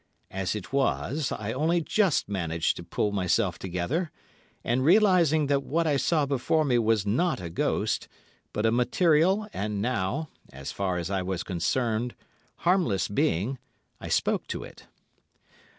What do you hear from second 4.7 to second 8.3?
realising that what I saw before me was not a ghost,